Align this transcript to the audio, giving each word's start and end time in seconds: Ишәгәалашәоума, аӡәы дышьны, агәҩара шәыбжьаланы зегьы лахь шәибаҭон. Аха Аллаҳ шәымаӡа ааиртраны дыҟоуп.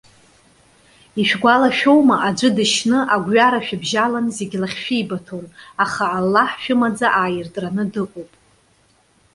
Ишәгәалашәоума, 1.21 2.15
аӡәы 2.27 2.49
дышьны, 2.55 2.99
агәҩара 3.15 3.65
шәыбжьаланы 3.65 4.31
зегьы 4.37 4.57
лахь 4.61 4.77
шәибаҭон. 4.83 5.45
Аха 5.83 6.05
Аллаҳ 6.17 6.49
шәымаӡа 6.61 7.07
ааиртраны 7.19 7.83
дыҟоуп. 7.93 8.31